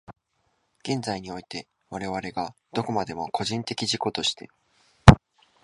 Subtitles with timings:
[0.79, 4.49] 現在において、我々がどこまでも個人的自己として、